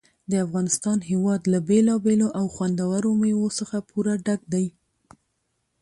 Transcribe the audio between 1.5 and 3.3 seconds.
له بېلابېلو او خوندورو